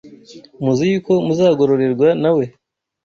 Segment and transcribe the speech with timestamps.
[0.63, 2.45] muzi yuko muzagororerwa na we